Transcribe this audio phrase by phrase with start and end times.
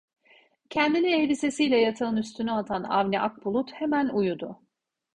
[0.69, 4.59] Kendini elbisesiyle yatağın üstüne atan Avni Akbulut hemen uyudu.